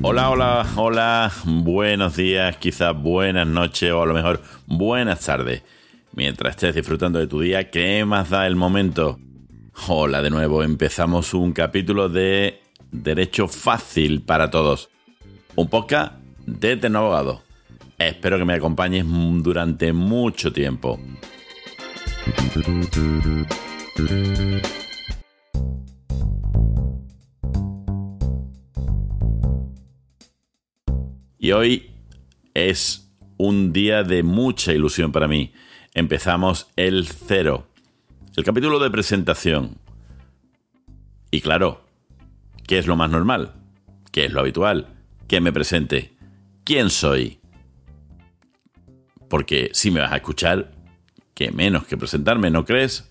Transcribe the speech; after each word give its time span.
Hola, 0.00 0.30
hola, 0.30 0.66
hola, 0.76 1.32
buenos 1.44 2.16
días, 2.16 2.56
quizás 2.56 2.96
buenas 2.96 3.46
noches 3.46 3.92
o 3.92 4.02
a 4.02 4.06
lo 4.06 4.14
mejor 4.14 4.40
buenas 4.66 5.20
tardes. 5.20 5.62
Mientras 6.12 6.52
estés 6.54 6.74
disfrutando 6.74 7.18
de 7.18 7.26
tu 7.26 7.40
día, 7.40 7.70
¿qué 7.70 8.04
más 8.04 8.30
da 8.30 8.46
el 8.46 8.56
momento? 8.56 9.18
Hola 9.86 10.22
de 10.22 10.30
nuevo, 10.30 10.62
empezamos 10.62 11.34
un 11.34 11.52
capítulo 11.52 12.08
de 12.08 12.62
Derecho 12.90 13.48
Fácil 13.48 14.22
para 14.22 14.50
Todos. 14.50 14.88
Un 15.56 15.68
podcast 15.68 16.14
de 16.46 16.80
Abogado. 16.94 17.47
Espero 17.98 18.38
que 18.38 18.44
me 18.44 18.54
acompañes 18.54 19.04
durante 19.42 19.92
mucho 19.92 20.52
tiempo. 20.52 21.00
Y 31.40 31.50
hoy 31.50 31.90
es 32.54 33.10
un 33.36 33.72
día 33.72 34.04
de 34.04 34.22
mucha 34.22 34.72
ilusión 34.72 35.10
para 35.10 35.26
mí. 35.26 35.52
Empezamos 35.92 36.68
el 36.76 37.08
cero, 37.08 37.66
el 38.36 38.44
capítulo 38.44 38.78
de 38.78 38.90
presentación. 38.90 39.76
Y 41.32 41.40
claro, 41.40 41.84
¿qué 42.68 42.78
es 42.78 42.86
lo 42.86 42.94
más 42.94 43.10
normal? 43.10 43.54
¿Qué 44.12 44.26
es 44.26 44.32
lo 44.32 44.38
habitual? 44.38 44.86
Que 45.26 45.40
me 45.40 45.52
presente. 45.52 46.12
¿Quién 46.64 46.90
soy? 46.90 47.40
Porque 49.28 49.70
si 49.72 49.90
me 49.90 50.00
vas 50.00 50.12
a 50.12 50.16
escuchar, 50.16 50.72
¿qué 51.34 51.50
menos 51.50 51.86
que 51.86 51.96
presentarme, 51.96 52.50
¿no 52.50 52.64
crees? 52.64 53.10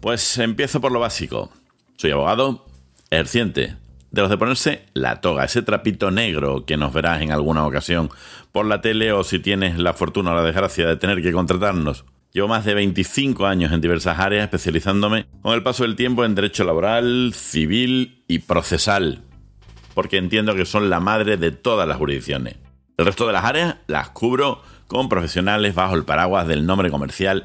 Pues 0.00 0.38
empiezo 0.38 0.80
por 0.80 0.92
lo 0.92 1.00
básico. 1.00 1.50
Soy 1.96 2.12
abogado, 2.12 2.66
ejerciente, 3.10 3.76
de 4.10 4.22
los 4.22 4.30
de 4.30 4.38
ponerse 4.38 4.86
la 4.94 5.20
toga, 5.20 5.44
ese 5.44 5.62
trapito 5.62 6.10
negro 6.10 6.64
que 6.64 6.76
nos 6.76 6.92
verás 6.92 7.22
en 7.22 7.30
alguna 7.30 7.66
ocasión 7.66 8.10
por 8.52 8.66
la 8.66 8.80
tele 8.80 9.12
o 9.12 9.22
si 9.22 9.38
tienes 9.38 9.78
la 9.78 9.92
fortuna 9.92 10.32
o 10.32 10.34
la 10.34 10.42
desgracia 10.42 10.86
de 10.86 10.96
tener 10.96 11.22
que 11.22 11.32
contratarnos. 11.32 12.04
Llevo 12.32 12.48
más 12.48 12.64
de 12.64 12.74
25 12.74 13.46
años 13.46 13.72
en 13.72 13.80
diversas 13.80 14.18
áreas 14.18 14.44
especializándome 14.44 15.26
con 15.42 15.52
el 15.52 15.62
paso 15.62 15.82
del 15.82 15.96
tiempo 15.96 16.24
en 16.24 16.34
derecho 16.34 16.64
laboral, 16.64 17.32
civil 17.34 18.24
y 18.28 18.40
procesal, 18.40 19.22
porque 19.94 20.16
entiendo 20.16 20.54
que 20.54 20.64
son 20.64 20.90
la 20.90 21.00
madre 21.00 21.36
de 21.36 21.50
todas 21.50 21.88
las 21.88 21.98
jurisdicciones. 21.98 22.56
El 23.00 23.06
resto 23.06 23.26
de 23.26 23.32
las 23.32 23.44
áreas 23.44 23.76
las 23.86 24.10
cubro 24.10 24.62
con 24.86 25.08
profesionales 25.08 25.74
bajo 25.74 25.94
el 25.94 26.04
paraguas 26.04 26.46
del 26.46 26.66
nombre 26.66 26.90
comercial 26.90 27.44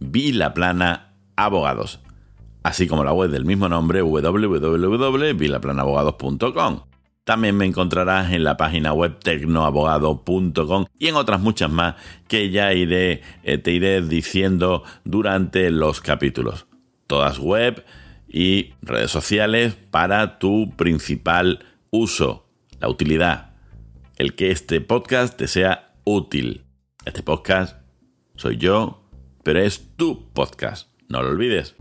Vila 0.00 0.52
Plana 0.52 1.12
Abogados 1.36 2.00
así 2.66 2.86
como 2.88 3.04
la 3.04 3.12
web 3.12 3.30
del 3.30 3.44
mismo 3.44 3.68
nombre 3.68 4.02
www.vilaplanavogados.com. 4.02 6.80
También 7.22 7.56
me 7.56 7.64
encontrarás 7.64 8.32
en 8.32 8.42
la 8.42 8.56
página 8.56 8.92
web 8.92 9.20
tecnoabogado.com 9.20 10.86
y 10.98 11.06
en 11.06 11.14
otras 11.14 11.40
muchas 11.40 11.70
más 11.70 11.94
que 12.26 12.50
ya 12.50 12.72
iré, 12.72 13.22
eh, 13.44 13.58
te 13.58 13.70
iré 13.70 14.02
diciendo 14.02 14.82
durante 15.04 15.70
los 15.70 16.00
capítulos. 16.00 16.66
Todas 17.06 17.38
web 17.38 17.84
y 18.26 18.74
redes 18.82 19.12
sociales 19.12 19.76
para 19.92 20.40
tu 20.40 20.74
principal 20.74 21.64
uso, 21.92 22.48
la 22.80 22.88
utilidad, 22.88 23.50
el 24.16 24.34
que 24.34 24.50
este 24.50 24.80
podcast 24.80 25.36
te 25.36 25.46
sea 25.46 25.92
útil. 26.04 26.64
Este 27.04 27.22
podcast 27.22 27.76
soy 28.34 28.56
yo, 28.56 29.02
pero 29.42 29.60
es 29.60 29.94
tu 29.96 30.32
podcast, 30.32 30.88
no 31.08 31.22
lo 31.22 31.28
olvides. 31.28 31.76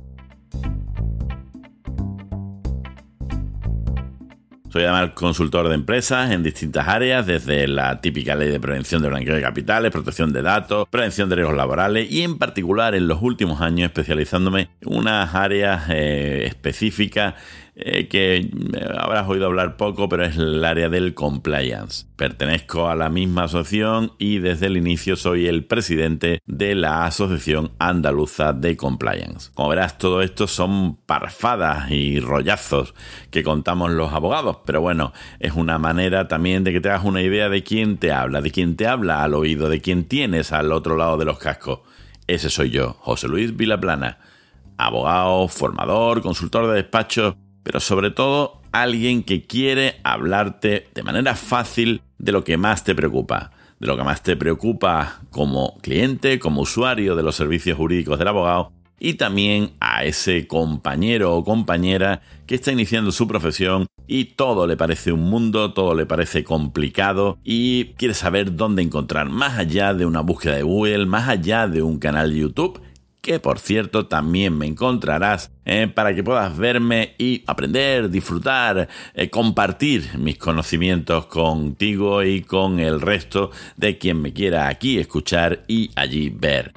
Soy 4.70 4.84
además 4.84 5.12
consultor 5.12 5.70
de 5.70 5.76
empresas 5.76 6.32
en 6.32 6.44
distintas 6.44 6.90
áreas, 6.90 7.26
desde 7.26 7.66
la 7.66 8.02
típica 8.02 8.36
ley 8.36 8.50
de 8.50 8.60
prevención 8.60 9.02
de 9.02 9.08
blanqueo 9.08 9.36
de 9.36 9.42
capitales, 9.42 9.90
protección 9.90 10.34
de 10.34 10.42
datos, 10.42 10.90
prevención 10.90 11.30
de 11.30 11.38
riesgos 11.38 11.56
laborales 11.56 12.12
y 12.12 12.24
en 12.24 12.38
particular 12.38 12.94
en 12.94 13.08
los 13.08 13.22
últimos 13.22 13.62
años 13.62 13.86
especializándome 13.86 14.72
en 14.82 14.94
unas 14.94 15.34
áreas 15.34 15.86
eh, 15.90 16.46
específicas 16.46 17.36
eh, 17.78 18.08
que 18.08 18.38
eh, 18.38 18.50
habrás 18.98 19.28
oído 19.28 19.48
hablar 19.48 19.76
poco, 19.76 20.08
pero 20.08 20.24
es 20.24 20.38
el 20.38 20.64
área 20.64 20.88
del 20.88 21.14
compliance. 21.14 22.06
Pertenezco 22.16 22.88
a 22.88 22.96
la 22.96 23.10
misma 23.10 23.44
asociación 23.44 24.14
y 24.18 24.40
desde 24.40 24.68
el 24.68 24.78
inicio 24.78 25.18
soy 25.18 25.48
el 25.48 25.66
presidente 25.66 26.40
de 26.46 26.74
la 26.74 27.06
Asociación 27.06 27.72
Andaluza 27.78 28.54
de 28.54 28.78
Compliance. 28.78 29.52
Como 29.54 29.68
verás, 29.68 29.98
todo 29.98 30.22
esto 30.22 30.48
son 30.48 30.96
parfadas 30.96 31.92
y 31.92 32.22
rollazos 32.22 32.94
que 33.30 33.44
contamos 33.44 33.92
los 33.92 34.14
abogados, 34.14 34.60
pero 34.66 34.80
bueno, 34.80 35.12
es 35.40 35.52
una 35.52 35.78
manera 35.78 36.30
también 36.30 36.64
de 36.64 36.72
que 36.72 36.80
te 36.80 36.90
hagas 36.90 37.04
una 37.04 37.22
idea 37.22 37.50
de 37.50 37.62
quién 37.64 37.98
te 37.98 38.14
habla, 38.14 38.40
de 38.40 38.52
quién 38.52 38.78
te 38.78 38.88
habla 38.88 39.22
al 39.22 39.34
oído, 39.34 39.68
de 39.68 39.82
quién 39.82 40.06
tienes 40.06 40.54
al 40.54 40.72
otro 40.72 40.96
lado 40.96 41.18
de 41.18 41.26
los 41.26 41.40
cascos. 41.40 41.82
Ese 42.26 42.50
soy 42.50 42.70
yo, 42.70 42.96
José 43.02 43.28
Luis 43.28 43.56
Vilaplana 43.58 44.18
abogado, 44.78 45.48
formador, 45.48 46.22
consultor 46.22 46.68
de 46.68 46.76
despacho 46.76 47.38
pero 47.66 47.80
sobre 47.80 48.12
todo 48.12 48.62
alguien 48.72 49.24
que 49.24 49.42
quiere 49.42 49.96
hablarte 50.04 50.88
de 50.94 51.02
manera 51.02 51.36
fácil 51.36 52.04
de 52.20 52.32
lo 52.32 52.44
que 52.44 52.58
más 52.58 52.84
te 52.84 52.94
preocupa, 52.94 53.52
de 53.80 53.88
lo 53.88 53.98
que 53.98 54.04
más 54.04 54.22
te 54.22 54.38
preocupa 54.38 55.22
como 55.32 55.76
cliente, 55.82 56.38
como 56.38 56.62
usuario 56.62 57.16
de 57.16 57.24
los 57.24 57.36
servicios 57.36 57.76
jurídicos 57.76 58.20
del 58.20 58.28
abogado 58.28 58.72
y 59.00 59.16
también 59.16 59.72
a 59.80 60.06
ese 60.06 60.46
compañero 60.46 61.36
o 61.36 61.44
compañera 61.44 62.22
que 62.46 62.54
está 62.54 62.72
iniciando 62.72 63.12
su 63.12 63.28
profesión 63.28 63.88
y 64.06 64.26
todo 64.26 64.68
le 64.68 64.78
parece 64.78 65.12
un 65.12 65.24
mundo, 65.24 65.74
todo 65.74 65.96
le 65.96 66.06
parece 66.06 66.44
complicado 66.44 67.40
y 67.44 67.96
quiere 67.98 68.14
saber 68.14 68.56
dónde 68.56 68.84
encontrar 68.84 69.28
más 69.30 69.58
allá 69.58 69.96
de 69.96 70.06
una 70.06 70.22
búsqueda 70.22 70.56
de 70.56 70.62
Google, 70.62 71.08
más 71.08 71.28
allá 71.28 71.68
de 71.68 71.82
un 71.82 71.98
canal 71.98 72.32
de 72.32 72.42
YouTube 72.42 72.80
que 73.26 73.40
por 73.40 73.58
cierto 73.58 74.06
también 74.06 74.56
me 74.56 74.68
encontrarás 74.68 75.50
eh, 75.66 75.88
para 75.88 76.14
que 76.14 76.24
puedas 76.24 76.56
verme 76.56 77.16
y 77.18 77.44
aprender, 77.48 78.12
disfrutar, 78.12 78.88
eh, 79.16 79.32
compartir 79.32 80.12
mis 80.20 80.38
conocimientos 80.38 81.26
contigo 81.26 82.22
y 82.22 82.42
con 82.42 82.80
el 82.80 83.02
resto 83.02 83.50
de 83.78 83.98
quien 83.98 84.22
me 84.22 84.32
quiera 84.32 84.68
aquí 84.68 85.00
escuchar 85.00 85.64
y 85.68 85.90
allí 85.96 86.30
ver. 86.30 86.72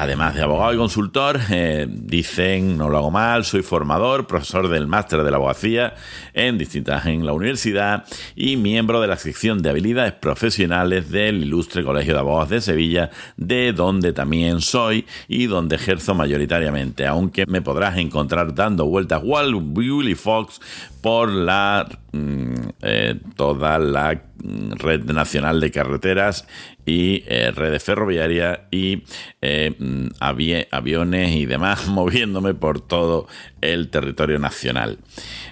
Además 0.00 0.34
de 0.34 0.40
abogado 0.40 0.72
y 0.72 0.78
consultor, 0.78 1.38
eh, 1.50 1.86
dicen, 1.86 2.78
no 2.78 2.88
lo 2.88 2.96
hago 2.96 3.10
mal, 3.10 3.44
soy 3.44 3.60
formador, 3.60 4.26
profesor 4.26 4.66
del 4.70 4.86
máster 4.86 5.22
de 5.22 5.30
la 5.30 5.36
abogacía 5.36 5.92
en 6.32 6.56
distintas 6.56 7.04
en 7.04 7.26
la 7.26 7.34
universidad 7.34 8.06
y 8.34 8.56
miembro 8.56 9.02
de 9.02 9.08
la 9.08 9.18
sección 9.18 9.60
de 9.60 9.68
habilidades 9.68 10.14
profesionales 10.14 11.10
del 11.10 11.42
Ilustre 11.42 11.84
Colegio 11.84 12.14
de 12.14 12.20
Abogados 12.20 12.48
de 12.48 12.62
Sevilla, 12.62 13.10
de 13.36 13.74
donde 13.74 14.14
también 14.14 14.62
soy 14.62 15.04
y 15.28 15.44
donde 15.48 15.76
ejerzo 15.76 16.14
mayoritariamente, 16.14 17.06
aunque 17.06 17.44
me 17.44 17.60
podrás 17.60 17.98
encontrar 17.98 18.54
dando 18.54 18.86
vueltas 18.86 19.20
Walt 19.22 19.54
Willy 19.76 20.14
Fox 20.14 20.62
por 21.02 21.30
la 21.30 21.86
eh, 22.12 23.20
toda 23.36 23.78
la 23.78 24.22
red 24.42 25.04
nacional 25.04 25.60
de 25.60 25.70
carreteras 25.70 26.46
y 26.86 27.22
eh, 27.26 27.52
redes 27.54 27.84
ferroviarias 27.84 28.60
y 28.70 29.04
eh, 29.42 29.74
mm, 29.78 30.06
aviones 30.18 31.36
y 31.36 31.46
demás 31.46 31.86
moviéndome 31.88 32.54
por 32.54 32.80
todo 32.80 33.28
el 33.60 33.90
territorio 33.90 34.38
nacional. 34.38 34.98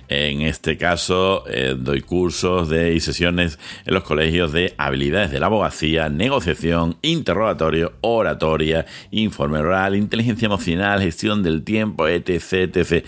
En 0.09 0.41
este 0.41 0.79
caso 0.79 1.45
doy 1.77 2.01
cursos 2.01 2.71
de, 2.71 2.95
y 2.95 3.01
sesiones 3.01 3.59
en 3.85 3.93
los 3.93 4.05
colegios 4.05 4.53
de 4.53 4.75
habilidades 4.79 5.31
de 5.31 5.39
la 5.39 5.47
abogacía, 5.47 6.09
negociación, 6.09 6.97
interrogatorio, 7.03 7.93
oratoria, 8.01 8.87
informe 9.11 9.59
oral, 9.59 9.95
inteligencia 9.95 10.47
emocional, 10.47 11.03
gestión 11.03 11.43
del 11.43 11.63
tiempo, 11.63 12.09
etc. 12.09 12.75
etc 12.75 13.05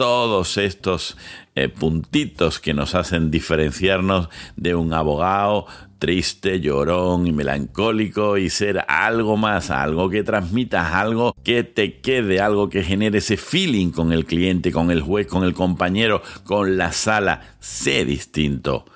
todos 0.00 0.56
estos 0.56 1.18
eh, 1.54 1.68
puntitos 1.68 2.58
que 2.58 2.72
nos 2.72 2.94
hacen 2.94 3.30
diferenciarnos 3.30 4.30
de 4.56 4.74
un 4.74 4.94
abogado 4.94 5.66
triste, 5.98 6.58
llorón 6.58 7.26
y 7.26 7.32
melancólico 7.32 8.38
y 8.38 8.48
ser 8.48 8.82
algo 8.88 9.36
más, 9.36 9.70
algo 9.70 10.08
que 10.08 10.22
transmitas, 10.22 10.94
algo 10.94 11.36
que 11.44 11.64
te 11.64 12.00
quede, 12.00 12.40
algo 12.40 12.70
que 12.70 12.82
genere 12.82 13.18
ese 13.18 13.36
feeling 13.36 13.90
con 13.90 14.14
el 14.14 14.24
cliente, 14.24 14.72
con 14.72 14.90
el 14.90 15.02
juez, 15.02 15.26
con 15.26 15.44
el 15.44 15.52
compañero, 15.52 16.22
con 16.44 16.78
la 16.78 16.92
sala. 16.92 17.56
Sé 17.60 18.06
distinto. 18.06 18.86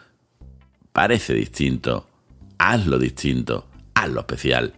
Parece 0.94 1.34
distinto. 1.34 2.08
Hazlo 2.56 2.98
distinto. 2.98 3.68
Hazlo 3.94 4.20
especial. 4.20 4.72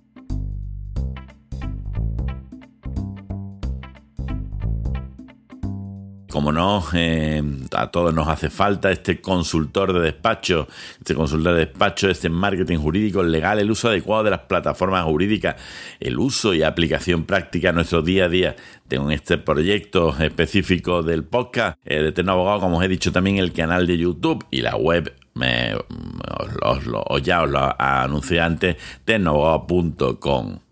Como 6.37 6.53
no, 6.53 6.85
eh, 6.93 7.43
a 7.75 7.87
todos 7.87 8.13
nos 8.13 8.29
hace 8.29 8.51
falta 8.51 8.91
este 8.91 9.23
consultor 9.23 9.95
de 9.95 10.01
despacho, 10.01 10.69
este 10.99 11.15
consultor 11.15 11.55
de 11.55 11.61
despacho, 11.61 12.11
este 12.11 12.29
marketing 12.29 12.77
jurídico 12.77 13.23
legal, 13.23 13.59
el 13.59 13.71
uso 13.71 13.89
adecuado 13.89 14.25
de 14.25 14.33
las 14.33 14.41
plataformas 14.41 15.03
jurídicas, 15.05 15.57
el 15.99 16.19
uso 16.19 16.53
y 16.53 16.63
aplicación 16.63 17.25
práctica 17.25 17.71
en 17.71 17.77
nuestro 17.77 18.03
día 18.03 18.27
a 18.27 18.29
día. 18.29 18.57
Tengo 18.87 19.11
este 19.13 19.39
proyecto 19.39 20.15
específico 20.19 21.03
del 21.03 21.25
podcast 21.25 21.79
eh, 21.87 22.03
de 22.03 22.13
Tecno 22.13 22.33
Abogado, 22.33 22.61
como 22.61 22.77
os 22.77 22.85
he 22.85 22.89
dicho 22.89 23.11
también, 23.11 23.39
el 23.39 23.55
canal 23.55 23.87
de 23.87 23.97
YouTube 23.97 24.45
y 24.51 24.61
la 24.61 24.77
web 24.77 25.15
me, 25.33 25.75
os, 25.75 27.23
ya 27.23 27.45
os 27.45 27.51
lo 27.51 27.81
anuncié 27.81 28.43
antes, 28.43 28.77
tecnoabogado.com 29.07 30.66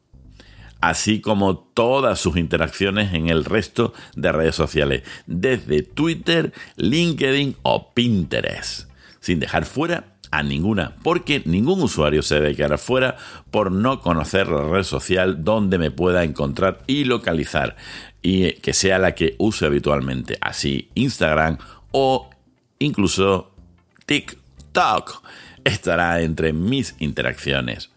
así 0.89 1.23
como 1.23 1.57
todas 1.57 2.21
sus 2.21 2.37
interacciones 2.37 3.15
en 3.15 3.31
el 3.31 3.47
resto 3.47 3.95
de 4.17 4.33
redes 4.33 4.55
sociales, 4.55 5.03
desde 5.27 5.83
Twitter, 5.83 6.53
LinkedIn 6.77 7.57
o 7.63 7.95
Pinterest, 7.95 8.91
sin 9.19 9.41
dejar 9.41 9.65
fuera 9.65 10.17
a 10.31 10.43
ninguna, 10.43 10.95
porque 11.03 11.43
ningún 11.47 11.81
usuario 11.81 12.23
se 12.23 12.35
debe 12.35 12.55
quedar 12.55 12.77
fuera 12.77 13.17
por 13.51 13.73
no 13.73 14.01
conocer 14.01 14.49
la 14.49 14.69
red 14.69 14.83
social 14.83 15.43
donde 15.43 15.79
me 15.79 15.91
pueda 15.91 16.23
encontrar 16.23 16.83
y 16.87 17.05
localizar, 17.05 17.77
y 18.21 18.53
que 18.53 18.75
sea 18.75 18.99
la 18.99 19.15
que 19.15 19.37
use 19.39 19.65
habitualmente, 19.65 20.37
así 20.43 20.91
Instagram 20.95 21.57
o 21.93 22.29
incluso 22.79 23.55
TikTok 24.05 25.23
estará 25.65 26.21
entre 26.21 26.53
mis 26.53 26.95
interacciones, 26.99 27.91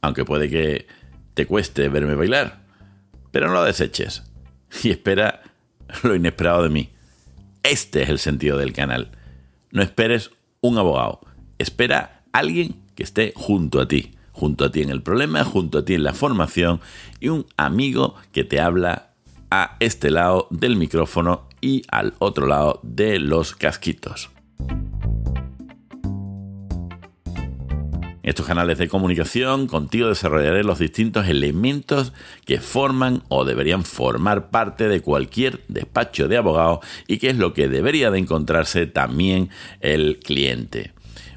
aunque 0.00 0.24
puede 0.24 0.48
que 0.48 0.99
te 1.40 1.46
cueste 1.46 1.88
verme 1.88 2.16
bailar. 2.16 2.60
Pero 3.30 3.46
no 3.46 3.54
lo 3.54 3.64
deseches 3.64 4.24
y 4.84 4.90
espera 4.90 5.40
lo 6.02 6.14
inesperado 6.14 6.64
de 6.64 6.68
mí. 6.68 6.90
Este 7.62 8.02
es 8.02 8.10
el 8.10 8.18
sentido 8.18 8.58
del 8.58 8.74
canal. 8.74 9.12
No 9.70 9.80
esperes 9.80 10.32
un 10.60 10.76
abogado, 10.76 11.20
espera 11.56 12.24
alguien 12.32 12.76
que 12.94 13.04
esté 13.04 13.32
junto 13.34 13.80
a 13.80 13.88
ti, 13.88 14.12
junto 14.32 14.66
a 14.66 14.70
ti 14.70 14.82
en 14.82 14.90
el 14.90 15.00
problema, 15.00 15.42
junto 15.44 15.78
a 15.78 15.84
ti 15.86 15.94
en 15.94 16.02
la 16.02 16.12
formación 16.12 16.82
y 17.20 17.30
un 17.30 17.46
amigo 17.56 18.16
que 18.32 18.44
te 18.44 18.60
habla 18.60 19.14
a 19.50 19.78
este 19.80 20.10
lado 20.10 20.46
del 20.50 20.76
micrófono 20.76 21.48
y 21.62 21.84
al 21.90 22.12
otro 22.18 22.46
lado 22.48 22.80
de 22.82 23.18
los 23.18 23.54
casquitos. 23.54 24.28
Estos 28.30 28.46
canales 28.46 28.78
de 28.78 28.88
comunicación, 28.88 29.66
contigo 29.66 30.08
desarrollaré 30.08 30.62
los 30.62 30.78
distintos 30.78 31.28
elementos 31.28 32.12
que 32.44 32.60
forman 32.60 33.22
o 33.28 33.44
deberían 33.44 33.84
formar 33.84 34.50
parte 34.50 34.88
de 34.88 35.00
cualquier 35.00 35.60
despacho 35.68 36.28
de 36.28 36.36
abogado 36.36 36.80
y 37.08 37.18
que 37.18 37.30
es 37.30 37.36
lo 37.36 37.54
que 37.54 37.68
debería 37.68 38.10
de 38.10 38.20
encontrarse 38.20 38.86
también 38.86 39.50
el 39.80 40.20
cliente. 40.20 40.92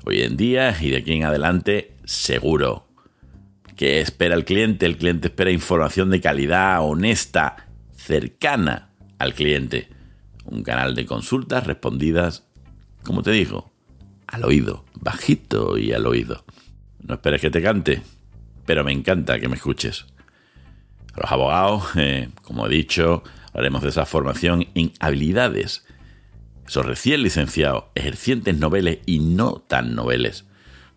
Hoy 0.05 0.21
en 0.21 0.37
día 0.37 0.77
y 0.79 0.91
de 0.91 0.97
aquí 0.97 1.13
en 1.13 1.25
adelante, 1.25 1.93
seguro. 2.05 2.87
que 3.75 3.99
espera 3.99 4.35
el 4.35 4.45
cliente? 4.45 4.85
El 4.85 4.97
cliente 4.97 5.29
espera 5.29 5.49
información 5.49 6.11
de 6.11 6.21
calidad, 6.21 6.85
honesta, 6.85 7.67
cercana 7.91 8.91
al 9.17 9.33
cliente. 9.33 9.89
Un 10.45 10.61
canal 10.61 10.93
de 10.93 11.07
consultas 11.07 11.65
respondidas, 11.65 12.45
como 13.03 13.23
te 13.23 13.31
digo, 13.31 13.73
al 14.27 14.43
oído, 14.45 14.85
bajito 14.93 15.77
y 15.77 15.91
al 15.91 16.05
oído. 16.05 16.45
No 17.03 17.15
esperes 17.15 17.41
que 17.41 17.51
te 17.51 17.61
cante, 17.61 18.01
pero 18.65 18.83
me 18.83 18.91
encanta 18.91 19.39
que 19.39 19.49
me 19.49 19.55
escuches. 19.55 20.05
Los 21.15 21.31
abogados, 21.31 21.83
eh, 21.95 22.29
como 22.43 22.67
he 22.67 22.69
dicho, 22.69 23.23
haremos 23.53 23.83
de 23.83 23.89
esa 23.89 24.05
formación 24.05 24.67
en 24.73 24.91
habilidades. 24.99 25.85
Esos 26.65 26.85
recién 26.85 27.23
licenciados, 27.23 27.85
ejercientes 27.93 28.57
noveles 28.57 28.99
y 29.05 29.19
no 29.19 29.55
tan 29.67 29.95
noveles. 29.95 30.45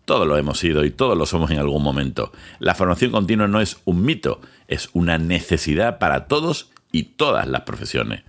Todos 0.05 0.25
lo 0.25 0.37
hemos 0.37 0.59
sido 0.59 0.85
y 0.85 0.91
todos 0.91 1.17
lo 1.17 1.25
somos 1.25 1.51
en 1.51 1.59
algún 1.59 1.83
momento. 1.83 2.31
La 2.59 2.73
formación 2.73 3.11
continua 3.11 3.49
no 3.49 3.59
es 3.59 3.77
un 3.83 4.03
mito, 4.03 4.39
es 4.69 4.89
una 4.93 5.17
necesidad 5.17 5.99
para 5.99 6.27
todos 6.27 6.71
y 6.93 7.03
todas 7.03 7.45
las 7.47 7.63
profesiones. 7.63 8.23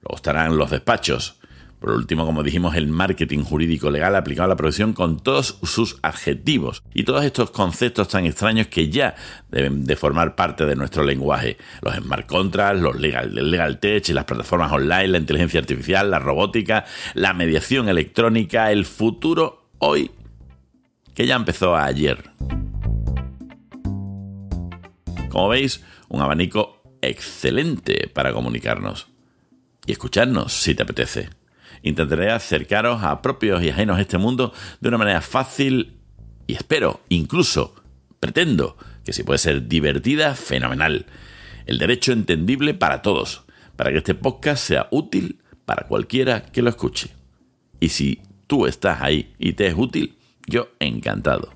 Luego 0.00 0.16
estarán 0.16 0.56
los 0.56 0.70
despachos, 0.70 1.38
por 1.84 1.92
último, 1.92 2.24
como 2.24 2.42
dijimos, 2.42 2.76
el 2.76 2.86
marketing 2.86 3.40
jurídico 3.40 3.90
legal 3.90 4.16
aplicado 4.16 4.46
a 4.46 4.48
la 4.48 4.56
profesión 4.56 4.94
con 4.94 5.20
todos 5.20 5.58
sus 5.64 5.98
adjetivos 6.00 6.82
y 6.94 7.02
todos 7.02 7.22
estos 7.26 7.50
conceptos 7.50 8.08
tan 8.08 8.24
extraños 8.24 8.68
que 8.68 8.88
ya 8.88 9.14
deben 9.50 9.84
de 9.84 9.94
formar 9.94 10.34
parte 10.34 10.64
de 10.64 10.76
nuestro 10.76 11.04
lenguaje. 11.04 11.58
Los 11.82 11.96
smart 11.96 12.26
contracts, 12.26 12.80
los 12.80 12.98
legal, 12.98 13.34
legal 13.34 13.80
tech, 13.80 14.08
las 14.08 14.24
plataformas 14.24 14.72
online, 14.72 15.08
la 15.08 15.18
inteligencia 15.18 15.60
artificial, 15.60 16.10
la 16.10 16.20
robótica, 16.20 16.86
la 17.12 17.34
mediación 17.34 17.90
electrónica, 17.90 18.72
el 18.72 18.86
futuro 18.86 19.68
hoy 19.78 20.10
que 21.14 21.26
ya 21.26 21.36
empezó 21.36 21.76
ayer. 21.76 22.30
Como 25.28 25.50
veis, 25.50 25.84
un 26.08 26.22
abanico 26.22 26.80
excelente 27.02 28.08
para 28.08 28.32
comunicarnos 28.32 29.08
y 29.84 29.92
escucharnos 29.92 30.50
si 30.54 30.74
te 30.74 30.82
apetece. 30.82 31.43
Intentaré 31.82 32.30
acercaros 32.30 33.02
a 33.02 33.22
propios 33.22 33.62
y 33.62 33.70
ajenos 33.70 33.98
este 34.00 34.18
mundo 34.18 34.52
de 34.80 34.88
una 34.88 34.98
manera 34.98 35.20
fácil 35.20 35.98
y 36.46 36.54
espero, 36.54 37.00
incluso, 37.08 37.74
pretendo, 38.20 38.76
que 39.04 39.12
si 39.12 39.22
puede 39.22 39.38
ser 39.38 39.66
divertida, 39.68 40.34
fenomenal. 40.34 41.06
El 41.66 41.78
derecho 41.78 42.12
entendible 42.12 42.74
para 42.74 43.02
todos, 43.02 43.44
para 43.76 43.90
que 43.90 43.98
este 43.98 44.14
podcast 44.14 44.66
sea 44.66 44.88
útil 44.90 45.40
para 45.64 45.86
cualquiera 45.86 46.42
que 46.42 46.62
lo 46.62 46.68
escuche. 46.68 47.10
Y 47.80 47.88
si 47.88 48.20
tú 48.46 48.66
estás 48.66 49.00
ahí 49.00 49.34
y 49.38 49.54
te 49.54 49.66
es 49.66 49.74
útil, 49.76 50.16
yo 50.46 50.68
encantado. 50.78 51.52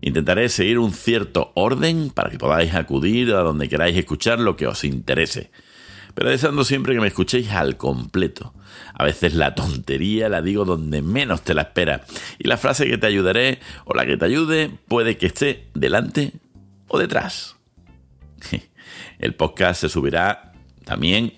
Intentaré 0.00 0.48
seguir 0.48 0.78
un 0.78 0.92
cierto 0.92 1.52
orden 1.54 2.10
para 2.10 2.28
que 2.28 2.38
podáis 2.38 2.74
acudir 2.74 3.32
a 3.32 3.40
donde 3.40 3.68
queráis 3.68 3.96
escuchar 3.96 4.38
lo 4.38 4.56
que 4.56 4.66
os 4.66 4.84
interese 4.84 5.50
pero 6.14 6.30
deseando 6.30 6.64
siempre 6.64 6.94
que 6.94 7.00
me 7.00 7.08
escuchéis 7.08 7.50
al 7.50 7.76
completo. 7.76 8.54
A 8.94 9.04
veces 9.04 9.34
la 9.34 9.54
tontería 9.54 10.28
la 10.28 10.42
digo 10.42 10.64
donde 10.64 11.02
menos 11.02 11.42
te 11.42 11.54
la 11.54 11.62
espera 11.62 12.04
y 12.38 12.46
la 12.48 12.56
frase 12.56 12.86
que 12.86 12.98
te 12.98 13.06
ayudaré 13.06 13.58
o 13.84 13.94
la 13.94 14.06
que 14.06 14.16
te 14.16 14.24
ayude 14.24 14.70
puede 14.88 15.16
que 15.16 15.26
esté 15.26 15.68
delante 15.74 16.32
o 16.88 16.98
detrás. 16.98 17.56
El 19.18 19.34
podcast 19.34 19.80
se 19.80 19.88
subirá 19.88 20.52
también 20.84 21.34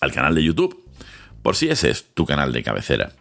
al 0.00 0.12
canal 0.12 0.34
de 0.34 0.44
YouTube, 0.44 0.84
por 1.42 1.56
si 1.56 1.68
ese 1.68 1.90
es 1.90 2.14
tu 2.14 2.24
canal 2.26 2.52
de 2.52 2.62
cabecera. 2.62 3.12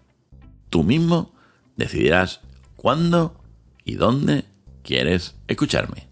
Tú 0.69 0.83
mismo 0.83 1.33
decidirás 1.75 2.41
cuándo 2.75 3.41
y 3.83 3.95
dónde 3.95 4.45
quieres 4.83 5.35
escucharme. 5.47 6.07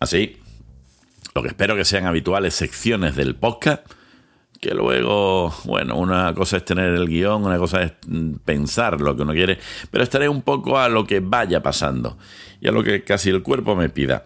Así, 0.00 0.41
lo 1.34 1.42
que 1.42 1.48
espero 1.48 1.76
que 1.76 1.84
sean 1.84 2.06
habituales 2.06 2.54
secciones 2.54 3.16
del 3.16 3.34
podcast, 3.34 3.86
que 4.60 4.74
luego, 4.74 5.52
bueno, 5.64 5.96
una 5.96 6.32
cosa 6.34 6.58
es 6.58 6.64
tener 6.64 6.94
el 6.94 7.08
guion, 7.08 7.44
una 7.44 7.58
cosa 7.58 7.82
es 7.82 7.92
mm, 8.06 8.34
pensar 8.44 9.00
lo 9.00 9.16
que 9.16 9.22
uno 9.22 9.32
quiere, 9.32 9.58
pero 9.90 10.04
estaré 10.04 10.28
un 10.28 10.42
poco 10.42 10.78
a 10.78 10.88
lo 10.88 11.06
que 11.06 11.20
vaya 11.20 11.62
pasando 11.62 12.18
y 12.60 12.68
a 12.68 12.72
lo 12.72 12.84
que 12.84 13.02
casi 13.02 13.30
el 13.30 13.42
cuerpo 13.42 13.74
me 13.74 13.88
pida. 13.88 14.24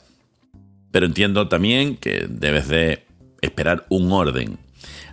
Pero 0.90 1.06
entiendo 1.06 1.48
también 1.48 1.96
que 1.96 2.26
debes 2.28 2.68
de 2.68 3.06
esperar 3.40 3.86
un 3.88 4.12
orden. 4.12 4.58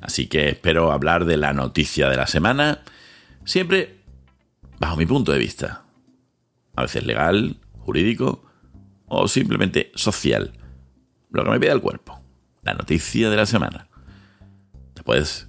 Así 0.01 0.27
que 0.27 0.49
espero 0.49 0.91
hablar 0.91 1.25
de 1.25 1.37
la 1.37 1.53
noticia 1.53 2.09
de 2.09 2.17
la 2.17 2.27
semana, 2.27 2.83
siempre 3.45 3.99
bajo 4.79 4.97
mi 4.97 5.05
punto 5.05 5.31
de 5.31 5.39
vista. 5.39 5.83
A 6.75 6.81
veces 6.81 7.05
legal, 7.05 7.57
jurídico 7.79 8.43
o 9.05 9.27
simplemente 9.27 9.91
social 9.95 10.51
lo 11.33 11.43
que 11.43 11.49
me 11.49 11.59
pide 11.59 11.71
el 11.71 11.81
cuerpo. 11.81 12.21
La 12.61 12.73
noticia 12.73 13.29
de 13.29 13.35
la 13.35 13.45
semana. 13.45 13.87
Después 14.95 15.47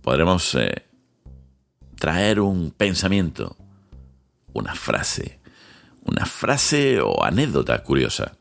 podremos 0.00 0.54
eh, 0.54 0.86
traer 1.96 2.40
un 2.40 2.70
pensamiento, 2.70 3.56
una 4.54 4.74
frase, 4.74 5.40
una 6.04 6.24
frase 6.24 7.00
o 7.00 7.22
anécdota 7.22 7.82
curiosa. 7.82 8.36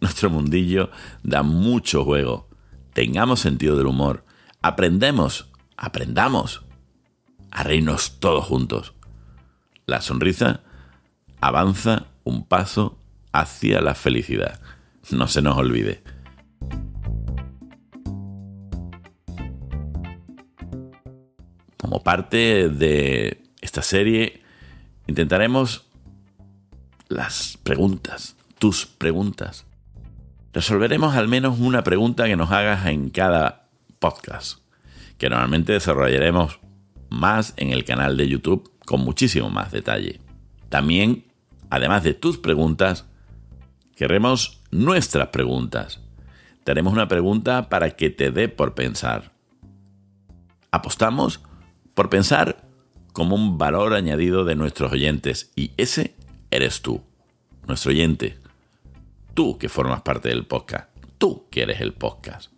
Nuestro 0.00 0.30
mundillo 0.30 0.90
da 1.22 1.42
mucho 1.42 2.04
juego. 2.04 2.48
Tengamos 2.94 3.40
sentido 3.40 3.76
del 3.76 3.88
humor. 3.88 4.24
Aprendemos, 4.62 5.50
aprendamos 5.76 6.64
a 7.50 7.64
reírnos 7.64 8.20
todos 8.20 8.46
juntos. 8.46 8.94
La 9.86 10.00
sonrisa 10.00 10.60
avanza 11.40 12.06
un 12.22 12.46
paso 12.46 12.98
hacia 13.32 13.80
la 13.80 13.94
felicidad 13.94 14.60
no 15.12 15.28
se 15.28 15.42
nos 15.42 15.56
olvide. 15.56 16.02
Como 21.76 22.02
parte 22.02 22.68
de 22.68 23.42
esta 23.60 23.82
serie, 23.82 24.42
intentaremos 25.06 25.86
las 27.08 27.58
preguntas, 27.62 28.36
tus 28.58 28.86
preguntas. 28.86 29.64
resolveremos 30.52 31.14
al 31.14 31.28
menos 31.28 31.58
una 31.60 31.84
pregunta 31.84 32.26
que 32.26 32.36
nos 32.36 32.50
hagas 32.50 32.86
en 32.86 33.10
cada 33.10 33.68
podcast, 33.98 34.58
que 35.16 35.30
normalmente 35.30 35.72
desarrollaremos 35.72 36.58
más 37.10 37.54
en 37.56 37.70
el 37.70 37.84
canal 37.84 38.16
de 38.16 38.28
YouTube 38.28 38.70
con 38.84 39.00
muchísimo 39.00 39.50
más 39.50 39.70
detalle. 39.72 40.20
También, 40.68 41.24
además 41.70 42.02
de 42.02 42.14
tus 42.14 42.38
preguntas, 42.38 43.06
queremos 43.98 44.60
nuestras 44.70 45.28
preguntas. 45.28 46.00
Tenemos 46.62 46.92
una 46.92 47.08
pregunta 47.08 47.68
para 47.68 47.90
que 47.90 48.10
te 48.10 48.30
dé 48.30 48.48
por 48.48 48.76
pensar. 48.76 49.32
Apostamos 50.70 51.40
por 51.94 52.08
pensar 52.08 52.62
como 53.12 53.34
un 53.34 53.58
valor 53.58 53.94
añadido 53.94 54.44
de 54.44 54.54
nuestros 54.54 54.92
oyentes 54.92 55.50
y 55.56 55.72
ese 55.76 56.14
eres 56.52 56.80
tú, 56.80 57.02
nuestro 57.66 57.90
oyente. 57.90 58.38
Tú 59.34 59.58
que 59.58 59.68
formas 59.68 60.02
parte 60.02 60.28
del 60.28 60.46
podcast, 60.46 60.90
tú 61.18 61.48
que 61.50 61.62
eres 61.62 61.80
el 61.80 61.92
podcast. 61.92 62.52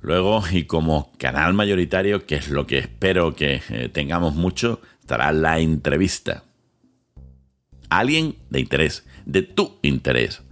Luego, 0.00 0.42
y 0.50 0.64
como 0.64 1.12
canal 1.18 1.52
mayoritario, 1.52 2.24
que 2.24 2.36
es 2.36 2.48
lo 2.48 2.66
que 2.66 2.78
espero 2.78 3.34
que 3.34 3.60
eh, 3.68 3.90
tengamos 3.90 4.34
mucho, 4.34 4.80
estará 5.00 5.30
la 5.30 5.58
entrevista. 5.58 6.44
Alguien 7.92 8.36
de 8.48 8.60
interés, 8.60 9.04
de 9.26 9.42
tu 9.42 9.76
interés. 9.82 10.42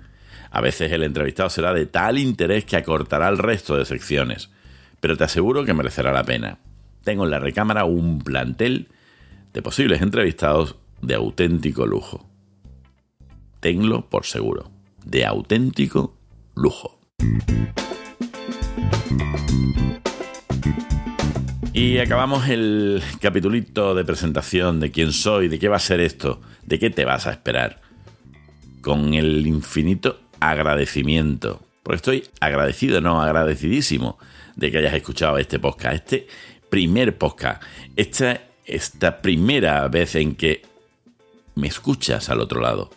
A 0.51 0.61
veces 0.61 0.93
el 0.93 1.03
entrevistado 1.03 1.49
será 1.49 1.73
de 1.73 1.87
tal 1.87 2.19
interés 2.19 2.67
que 2.67 2.77
acortará 2.77 3.31
el 3.31 3.39
resto 3.39 3.79
de 3.79 3.87
secciones, 3.87 4.51
pero 5.01 5.17
te 5.17 5.25
aseguro 5.25 5.65
que 5.65 5.73
merecerá 5.73 6.13
la 6.13 6.23
pena. 6.23 6.59
Tengo 7.03 7.25
en 7.25 7.31
la 7.31 7.39
recámara 7.39 7.87
un 7.87 8.19
plantel 8.19 8.89
de 9.55 9.63
posibles 9.63 10.03
entrevistados 10.03 10.77
de 11.01 11.15
auténtico 11.15 11.87
lujo. 11.87 12.29
Tenlo 13.61 14.11
por 14.11 14.27
seguro, 14.27 14.71
de 15.07 15.25
auténtico 15.25 16.19
lujo. 16.55 17.01
Y 21.73 21.99
acabamos 21.99 22.49
el 22.49 23.03
capitulito 23.21 23.95
de 23.95 24.05
presentación 24.05 24.81
de 24.81 24.91
quién 24.91 25.13
soy, 25.13 25.49
de 25.49 25.59
qué 25.59 25.69
va 25.69 25.77
a 25.77 25.81
ser 25.81 26.01
esto, 26.01 26.41
de 26.65 26.79
qué 26.79 26.91
te 26.91 27.05
vas 27.05 27.27
a 27.27 27.31
esperar. 27.31 27.81
Con 28.83 29.15
el 29.15 29.47
infinito 29.47 30.21
agradecimiento. 30.41 31.63
Porque 31.83 31.97
estoy 31.97 32.25
agradecido, 32.41 33.01
no, 33.01 33.23
agradecidísimo 33.23 34.19
de 34.57 34.71
que 34.71 34.79
hayas 34.79 34.95
escuchado 34.95 35.39
este 35.39 35.59
podcast, 35.59 35.95
este 35.95 36.27
primer 36.69 37.17
podcast, 37.17 37.63
esta, 37.97 38.41
esta 38.65 39.23
primera 39.23 39.87
vez 39.89 40.15
en 40.17 40.35
que 40.35 40.63
me 41.55 41.69
escuchas 41.69 42.29
al 42.31 42.41
otro 42.41 42.61
lado. 42.61 42.91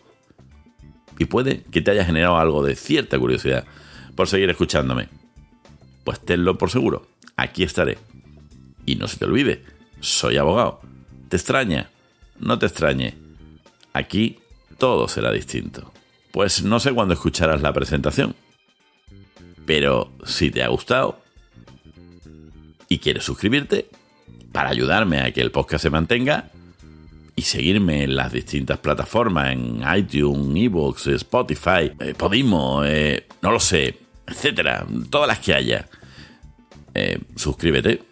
Y 1.20 1.26
puede 1.26 1.64
que 1.72 1.82
te 1.82 1.92
haya 1.92 2.06
generado 2.06 2.38
algo 2.38 2.64
de 2.64 2.76
cierta 2.76 3.20
curiosidad 3.20 3.66
por 4.16 4.28
seguir 4.28 4.50
escuchándome. 4.50 5.10
Pues 6.04 6.20
tenlo 6.20 6.58
por 6.58 6.70
seguro, 6.70 7.08
aquí 7.38 7.64
estaré. 7.64 7.98
Y 8.86 8.96
no 8.96 9.08
se 9.08 9.18
te 9.18 9.26
olvide, 9.26 9.64
soy 10.00 10.38
abogado. 10.38 10.82
¿Te 11.30 11.38
extraña? 11.38 11.90
No 12.40 12.60
te 12.60 12.66
extrañe. 12.66 13.16
Aquí 13.94 14.40
todo 14.78 15.08
será 15.08 15.32
distinto. 15.32 15.94
Pues 16.32 16.64
no 16.64 16.80
sé 16.80 16.92
cuándo 16.92 17.14
escucharás 17.14 17.62
la 17.62 17.74
presentación. 17.74 18.36
Pero 19.66 20.12
si 20.26 20.52
te 20.52 20.64
ha 20.64 20.68
gustado 20.68 21.22
y 22.90 23.00
quieres 23.00 23.24
suscribirte 23.24 23.90
para 24.52 24.70
ayudarme 24.70 25.22
a 25.22 25.32
que 25.32 25.42
el 25.42 25.52
podcast 25.52 25.84
se 25.84 25.90
mantenga 25.90 26.52
y 27.36 27.44
seguirme 27.44 28.04
en 28.04 28.16
las 28.16 28.32
distintas 28.32 28.78
plataformas, 28.80 29.54
en 29.54 29.84
iTunes, 29.98 30.64
Evox, 30.64 31.08
Spotify, 31.08 31.92
eh, 32.00 32.14
Podimo, 32.16 32.84
eh, 32.86 33.28
no 33.42 33.52
lo 33.52 33.60
sé, 33.60 33.98
etcétera, 34.28 34.86
todas 35.10 35.28
las 35.28 35.40
que 35.40 35.54
haya. 35.54 35.88
Eh, 36.96 37.20
suscríbete, 37.36 38.04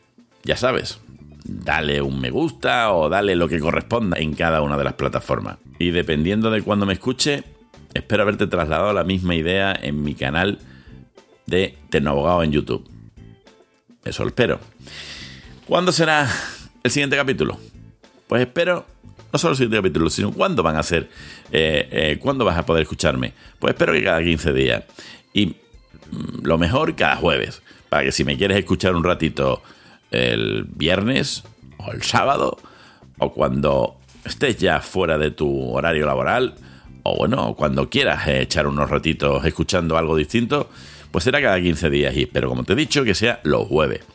ya 0.43 0.57
sabes, 0.57 0.99
dale 1.43 2.01
un 2.01 2.19
me 2.19 2.29
gusta 2.29 2.91
o 2.93 3.09
dale 3.09 3.35
lo 3.35 3.47
que 3.47 3.59
corresponda 3.59 4.17
en 4.17 4.33
cada 4.33 4.61
una 4.61 4.77
de 4.77 4.83
las 4.83 4.93
plataformas. 4.93 5.57
Y 5.79 5.91
dependiendo 5.91 6.51
de 6.51 6.61
cuándo 6.61 6.85
me 6.85 6.93
escuche, 6.93 7.43
espero 7.93 8.23
haberte 8.23 8.47
trasladado 8.47 8.93
la 8.93 9.03
misma 9.03 9.35
idea 9.35 9.77
en 9.79 10.03
mi 10.03 10.15
canal 10.15 10.59
de 11.45 11.77
Tecnoabogado 11.89 12.43
en 12.43 12.51
YouTube. 12.51 12.89
Eso 14.03 14.23
lo 14.23 14.29
espero. 14.29 14.59
¿Cuándo 15.67 15.91
será 15.91 16.27
el 16.83 16.91
siguiente 16.91 17.15
capítulo? 17.15 17.59
Pues 18.27 18.41
espero, 18.41 18.85
no 19.31 19.39
solo 19.39 19.51
el 19.51 19.57
siguiente 19.57 19.77
capítulo, 19.77 20.09
sino 20.09 20.31
cuándo 20.31 20.63
van 20.63 20.77
a 20.77 20.83
ser, 20.83 21.09
eh, 21.51 21.87
eh, 21.91 22.17
cuándo 22.19 22.45
vas 22.45 22.57
a 22.57 22.65
poder 22.65 22.83
escucharme. 22.83 23.33
Pues 23.59 23.73
espero 23.73 23.93
que 23.93 24.03
cada 24.03 24.23
15 24.23 24.53
días. 24.53 24.83
Y 25.33 25.47
mm, 25.47 26.43
lo 26.43 26.57
mejor 26.57 26.95
cada 26.95 27.15
jueves. 27.17 27.61
Para 27.91 28.03
que 28.05 28.13
si 28.13 28.23
me 28.23 28.37
quieres 28.37 28.57
escuchar 28.57 28.95
un 28.95 29.03
ratito 29.03 29.61
el 30.11 30.63
viernes 30.63 31.43
o 31.75 31.91
el 31.91 32.03
sábado, 32.03 32.57
o 33.17 33.33
cuando 33.33 33.97
estés 34.23 34.57
ya 34.59 34.79
fuera 34.79 35.17
de 35.17 35.31
tu 35.31 35.73
horario 35.73 36.05
laboral, 36.05 36.55
o 37.03 37.17
bueno, 37.17 37.53
cuando 37.53 37.89
quieras 37.89 38.25
echar 38.29 38.65
unos 38.65 38.89
ratitos 38.89 39.43
escuchando 39.43 39.97
algo 39.97 40.15
distinto, 40.15 40.69
pues 41.11 41.25
será 41.25 41.41
cada 41.41 41.59
15 41.59 41.89
días. 41.89 42.15
Y 42.15 42.21
espero, 42.21 42.47
como 42.47 42.63
te 42.63 42.71
he 42.71 42.75
dicho, 42.77 43.03
que 43.03 43.13
sea 43.13 43.41
los 43.43 43.67
jueves. 43.67 44.05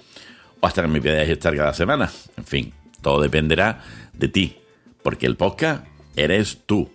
O 0.60 0.66
hasta 0.66 0.80
que 0.80 0.88
me 0.88 1.02
pidáis 1.02 1.28
estar 1.28 1.54
cada 1.54 1.74
semana. 1.74 2.10
En 2.38 2.46
fin, 2.46 2.72
todo 3.02 3.20
dependerá 3.20 3.82
de 4.14 4.28
ti. 4.28 4.56
Porque 5.02 5.26
el 5.26 5.36
podcast 5.36 5.84
eres 6.16 6.60
tú. 6.64 6.88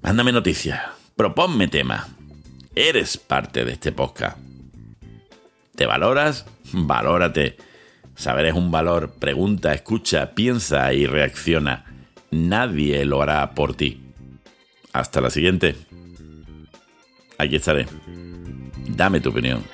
Mándame 0.00 0.30
noticias. 0.30 0.80
Proponme 1.16 1.66
temas. 1.66 2.06
Eres 2.76 3.16
parte 3.16 3.64
de 3.64 3.72
este 3.72 3.90
podcast. 3.90 4.38
¿Te 5.80 5.86
valoras? 5.86 6.44
Valórate. 6.74 7.56
Saber 8.14 8.44
es 8.44 8.54
un 8.54 8.70
valor. 8.70 9.14
Pregunta, 9.18 9.72
escucha, 9.72 10.34
piensa 10.34 10.92
y 10.92 11.06
reacciona. 11.06 11.86
Nadie 12.30 13.06
lo 13.06 13.22
hará 13.22 13.54
por 13.54 13.74
ti. 13.74 13.98
Hasta 14.92 15.22
la 15.22 15.30
siguiente. 15.30 15.76
Aquí 17.38 17.56
estaré. 17.56 17.86
Dame 18.88 19.20
tu 19.20 19.30
opinión. 19.30 19.64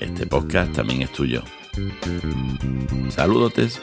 Este 0.00 0.26
podcast 0.26 0.72
también 0.72 1.02
es 1.02 1.12
tuyo. 1.12 1.44
Saludotes. 3.08 3.80